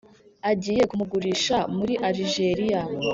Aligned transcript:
agiye 0.51 0.81
kumugurisha 0.89 1.57
muri 1.77 1.93
alijeriya. 2.07 2.81